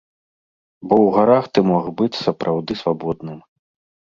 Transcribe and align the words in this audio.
Бо 0.87 0.95
ў 1.05 1.11
гарах 1.17 1.45
ты 1.57 1.65
мог 1.73 1.85
быць 1.99 2.21
сапраўды 2.25 2.79
свабодным. 2.83 3.37